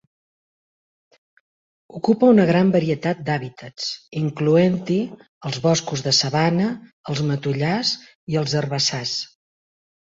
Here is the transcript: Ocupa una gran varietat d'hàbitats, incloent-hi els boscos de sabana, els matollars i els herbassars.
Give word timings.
Ocupa 1.99 2.29
una 2.35 2.45
gran 2.51 2.71
varietat 2.77 3.21
d'hàbitats, 3.29 3.91
incloent-hi 4.23 4.99
els 5.51 5.63
boscos 5.69 6.07
de 6.09 6.17
sabana, 6.23 6.75
els 7.15 7.25
matollars 7.31 7.95
i 8.35 8.43
els 8.45 8.59
herbassars. 8.63 9.17